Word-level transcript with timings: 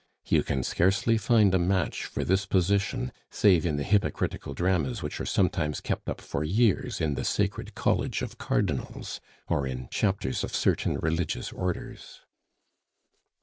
You 0.25 0.41
can 0.41 0.63
scarcely 0.63 1.15
find 1.19 1.53
a 1.53 1.59
match 1.59 2.05
for 2.05 2.23
this 2.23 2.47
position 2.47 3.11
save 3.29 3.67
in 3.67 3.75
the 3.77 3.83
hypocritical 3.83 4.55
dramas 4.55 5.03
which 5.03 5.21
are 5.21 5.27
sometimes 5.27 5.79
kept 5.79 6.09
up 6.09 6.19
for 6.21 6.43
years 6.43 6.99
in 6.99 7.13
the 7.13 7.23
sacred 7.23 7.75
college 7.75 8.23
of 8.23 8.39
cardinals, 8.39 9.21
or 9.47 9.67
in 9.67 9.89
chapters 9.89 10.43
of 10.43 10.55
certain 10.55 10.97
religious 10.97 11.51
orders. 11.53 12.21